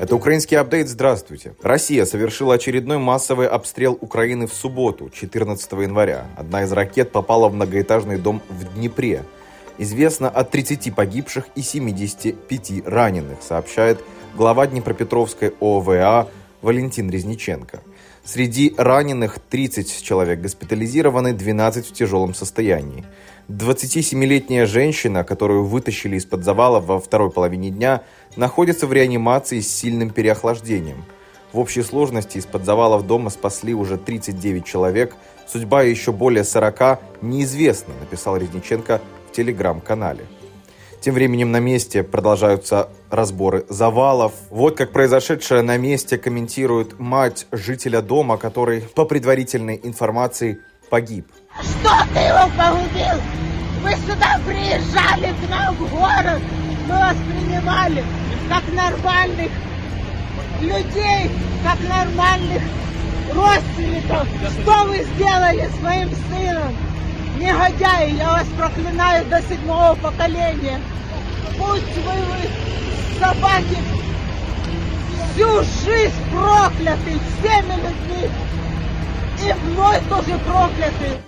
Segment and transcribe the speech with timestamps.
[0.00, 0.88] Это украинский апдейт.
[0.88, 1.52] Здравствуйте.
[1.60, 6.26] Россия совершила очередной массовый обстрел Украины в субботу, 14 января.
[6.38, 9.24] Одна из ракет попала в многоэтажный дом в Днепре.
[9.76, 14.00] Известно о 30 погибших и 75 раненых, сообщает
[14.34, 16.30] глава Днепропетровской ОВА
[16.62, 17.80] Валентин Резниченко.
[18.24, 23.04] Среди раненых 30 человек госпитализированы, 12 в тяжелом состоянии.
[23.50, 28.02] 27-летняя женщина, которую вытащили из-под завала во второй половине дня,
[28.36, 31.04] находится в реанимации с сильным переохлаждением.
[31.52, 35.16] В общей сложности из-под завалов дома спасли уже 39 человек.
[35.48, 40.26] Судьба еще более 40 неизвестна, написал Резниченко в телеграм-канале.
[41.00, 44.32] Тем временем на месте продолжаются разборы завалов.
[44.50, 50.60] Вот как произошедшее на месте комментирует мать жителя дома, который, по предварительной информации,
[50.90, 51.26] погиб.
[51.62, 53.22] Что ты его погубил?
[53.82, 56.42] Вы сюда приезжали к нам в город,
[56.86, 58.04] мы вас принимали
[58.48, 59.50] как нормальных
[60.60, 61.30] людей,
[61.64, 62.62] как нормальных
[63.32, 64.26] родственников.
[64.60, 66.76] Что вы сделали с моим сыном?
[67.38, 70.80] Негодяи, я вас проклинаю до седьмого поколения.
[71.56, 73.78] Пусть вы, вы собаки
[75.32, 78.30] всю жизнь прокляты всеми людьми.
[79.54, 81.20] Мной тоже прокляты.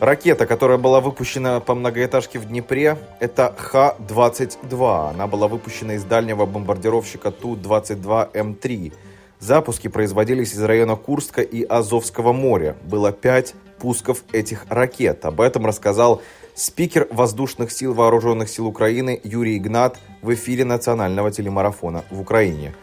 [0.00, 5.10] Ракета, которая была выпущена по многоэтажке в Днепре, это Х-22.
[5.10, 8.94] Она была выпущена из дальнего бомбардировщика Ту-22М3.
[9.40, 12.76] Запуски производились из района Курска и Азовского моря.
[12.82, 15.24] Было пять пусков этих ракет.
[15.26, 16.22] Об этом рассказал
[16.54, 22.74] спикер Воздушных сил Вооруженных сил Украины Юрий Игнат в эфире национального телемарафона в Украине.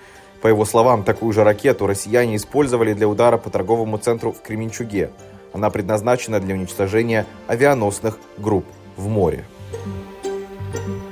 [0.42, 5.12] По его словам, такую же ракету россияне использовали для удара по торговому центру в Кременчуге.
[5.54, 8.66] Она предназначена для уничтожения авианосных групп
[8.96, 9.46] в море.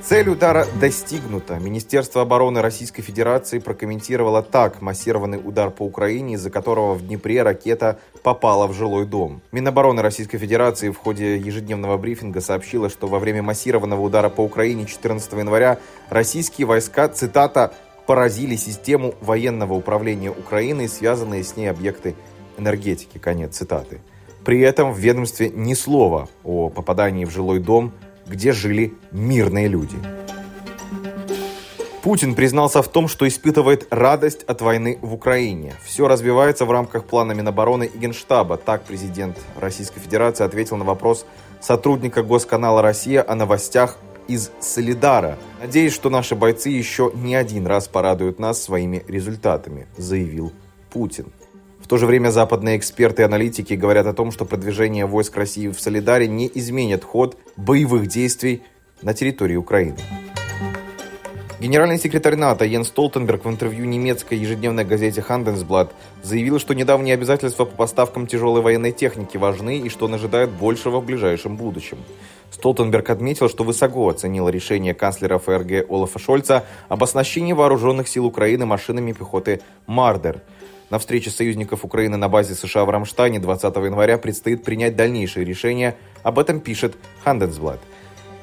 [0.04, 1.56] Цель удара достигнута.
[1.56, 7.98] Министерство обороны Российской Федерации прокомментировало так массированный удар по Украине, из-за которого в Днепре ракета
[8.22, 9.42] попала в жилой дом.
[9.52, 14.86] Минобороны Российской Федерации в ходе ежедневного брифинга сообщила, что во время массированного удара по Украине
[14.86, 17.74] 14 января российские войска, цитата,
[18.06, 22.16] поразили систему военного управления Украины и связанные с ней объекты
[22.58, 23.18] энергетики.
[23.18, 24.02] Конец цитаты.
[24.44, 27.92] При этом в ведомстве ни слова о попадании в жилой дом,
[28.28, 29.98] где жили мирные люди.
[32.04, 35.74] Путин признался в том, что испытывает радость от войны в Украине.
[35.84, 38.58] Все развивается в рамках плана Минобороны и Генштаба.
[38.58, 41.26] Так президент Российской Федерации ответил на вопрос
[41.60, 43.98] сотрудника Госканала «Россия» о новостях
[44.28, 45.38] из Солидара.
[45.62, 50.52] Надеюсь, что наши бойцы еще не один раз порадуют нас своими результатами, заявил
[50.92, 51.28] Путин.
[51.80, 55.68] В то же время западные эксперты и аналитики говорят о том, что продвижение войск России
[55.68, 58.64] в Солидаре не изменит ход боевых действий
[59.04, 59.98] на территории Украины.
[61.66, 65.90] Генеральный секретарь НАТО Йен Столтенберг в интервью немецкой ежедневной газете Handelsblatt
[66.22, 71.00] заявил, что недавние обязательства по поставкам тяжелой военной техники важны и что он ожидает большего
[71.00, 71.98] в ближайшем будущем.
[72.52, 78.68] Столтенберг отметил, что высоко оценил решение канцлера ФРГ Олафа Шольца об оснащении вооруженных сил Украины
[78.68, 80.44] машинами пехоты «Мардер»,
[80.92, 85.96] на встрече союзников Украины на базе США в Рамштайне 20 января предстоит принять дальнейшие решения.
[86.22, 86.96] Об этом пишет
[87.26, 87.80] Handelsblatt.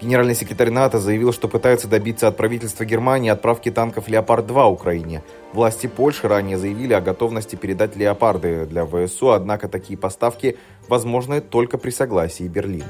[0.02, 5.22] Генеральный секретарь НАТО заявил, что пытается добиться от правительства Германии отправки танков «Леопард-2» Украине.
[5.52, 10.58] Власти Польши ранее заявили о готовности передать «Леопарды» для ВСУ, однако такие поставки
[10.88, 12.88] возможны только при согласии Берлина.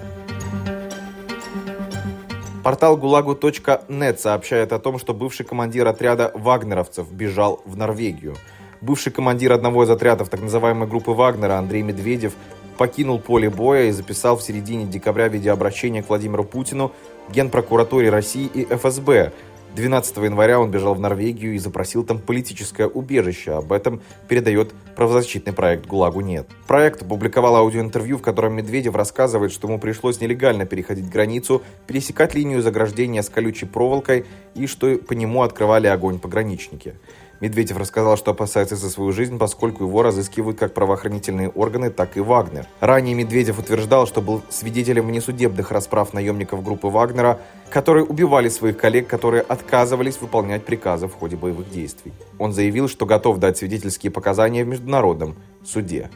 [2.64, 8.36] Портал gulagu.net сообщает о том, что бывший командир отряда вагнеровцев бежал в Норвегию.
[8.80, 12.32] Бывший командир одного из отрядов так называемой группы Вагнера Андрей Медведев
[12.76, 16.92] покинул поле боя и записал в середине декабря видеообращение к Владимиру Путину,
[17.30, 19.32] Генпрокуратуре России и ФСБ.
[19.74, 23.52] 12 января он бежал в Норвегию и запросил там политическое убежище.
[23.52, 26.46] Об этом передает правозащитный проект «ГУЛАГу нет».
[26.66, 32.60] Проект опубликовал аудиоинтервью, в котором Медведев рассказывает, что ему пришлось нелегально переходить границу, пересекать линию
[32.60, 36.94] заграждения с колючей проволокой и что по нему открывали огонь пограничники.
[37.42, 42.20] Медведев рассказал, что опасается за свою жизнь, поскольку его разыскивают как правоохранительные органы, так и
[42.20, 42.68] Вагнер.
[42.78, 49.08] Ранее Медведев утверждал, что был свидетелем внесудебных расправ наемников группы Вагнера, которые убивали своих коллег,
[49.08, 52.12] которые отказывались выполнять приказы в ходе боевых действий.
[52.38, 55.34] Он заявил, что готов дать свидетельские показания в международном
[55.64, 56.10] суде.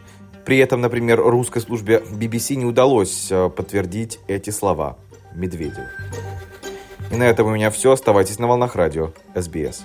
[0.44, 4.96] При этом, например, русской службе BBC не удалось э, подтвердить эти слова
[5.34, 5.88] Медведеву.
[7.10, 7.90] И на этом у меня все.
[7.90, 9.84] Оставайтесь на волнах радио СБС.